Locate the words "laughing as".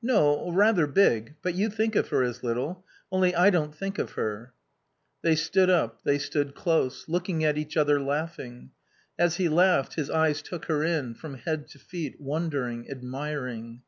8.00-9.36